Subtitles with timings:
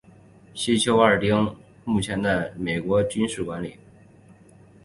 [0.55, 1.55] 西丘二丁
[1.85, 3.77] 目曾是美军管理的。